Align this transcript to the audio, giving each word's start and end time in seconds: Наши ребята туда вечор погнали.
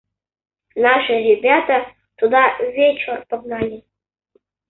Наши 0.75 1.13
ребята 1.13 1.85
туда 2.15 2.57
вечор 2.57 3.23
погнали. 3.29 3.85